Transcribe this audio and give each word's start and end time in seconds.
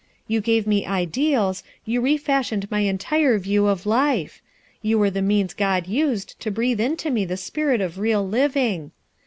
You 0.27 0.41
gave 0.41 0.65
me 0.65 0.83
ideals, 0.83 1.61
you 1.85 2.01
re* 2.01 2.17
fashioned 2.17 2.71
my 2.71 2.79
entire 2.79 3.37
view 3.37 3.67
of 3.67 3.85
life; 3.85 4.41
you 4.81 4.97
were 4.97 5.11
the 5.11 5.21
means 5.21 5.53
God 5.53 5.85
used 5.85 6.39
to 6.39 6.49
breathe 6.49 6.81
into 6.81 7.11
me 7.11 7.23
the 7.23 7.37
spirit 7.37 7.81
of 7.81 7.99
real 7.99 8.27
living. 8.27 8.93